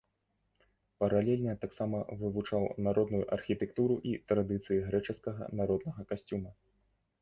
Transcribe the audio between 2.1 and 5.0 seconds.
вывучаў народную архітэктуру і традыцыі